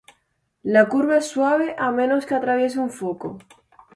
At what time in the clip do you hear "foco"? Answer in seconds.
2.89-3.37